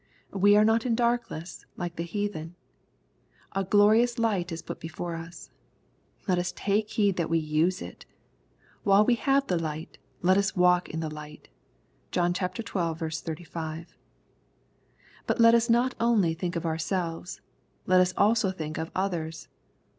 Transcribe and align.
We 0.33 0.57
are 0.57 0.65
not 0.65 0.83
in 0.83 0.95
darkness 0.95 1.63
like 1.77 1.95
the 1.95 2.01
heathen. 2.01 2.55
A 3.51 3.63
glorious 3.63 4.17
light 4.17 4.51
is 4.51 4.63
put 4.63 4.79
before 4.79 5.13
us. 5.13 5.51
Let 6.27 6.39
us 6.39 6.51
take 6.55 6.89
heed 6.89 7.17
that 7.17 7.29
we 7.29 7.37
use 7.37 7.83
it. 7.83 8.07
While 8.81 9.05
we 9.05 9.13
have 9.13 9.45
the 9.45 9.59
light 9.59 9.99
let 10.23 10.37
us 10.39 10.55
walk 10.55 10.89
in 10.89 11.01
the 11.01 11.13
light. 11.13 11.49
(John 12.09 12.33
xii. 12.33 12.47
35.) 12.51 13.95
But 15.27 15.39
let 15.39 15.53
us 15.53 15.69
not 15.69 15.93
only 15.99 16.33
think 16.33 16.55
of 16.55 16.65
ourselves. 16.65 17.39
Let 17.85 18.01
us 18.01 18.11
also 18.17 18.49
think 18.49 18.79
of 18.79 18.89
others. 18.95 19.49